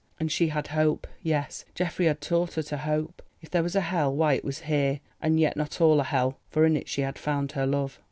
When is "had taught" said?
2.07-2.53